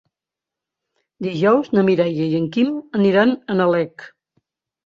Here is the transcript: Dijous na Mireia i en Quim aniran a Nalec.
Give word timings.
Dijous 1.27 1.69
na 1.79 1.83
Mireia 1.89 2.31
i 2.31 2.39
en 2.39 2.47
Quim 2.57 2.73
aniran 3.01 3.37
a 3.55 3.59
Nalec. 3.63 4.09